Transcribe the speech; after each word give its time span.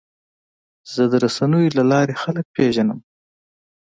زه 0.93 1.03
د 1.11 1.13
رسنیو 1.23 1.75
له 1.77 1.83
لارې 1.91 2.15
خلک 2.23 2.45
پیژنم. 2.55 2.99